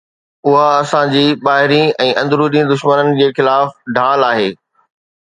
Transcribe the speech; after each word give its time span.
اها 0.51 0.63
اسان 0.85 1.11
جي 1.17 1.21
ٻاهرين 1.43 1.93
۽ 2.07 2.09
اندروني 2.23 2.65
دشمنن 2.75 3.15
جي 3.23 3.31
خلاف 3.39 3.81
ڍال 3.99 4.29
آهي. 4.35 4.53